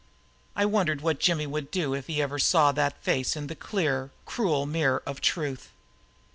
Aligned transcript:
I 0.55 0.65
wondered 0.65 1.01
what 1.01 1.19
Jimmy 1.19 1.45
would 1.45 1.69
do 1.69 1.93
if 1.93 2.07
he 2.07 2.23
ever 2.23 2.39
saw 2.39 2.71
that 2.71 3.03
face 3.03 3.35
in 3.35 3.45
the 3.45 3.55
clear, 3.55 4.09
cruel 4.25 4.65
mirror 4.65 5.03
of 5.05 5.21
Truth. 5.21 5.69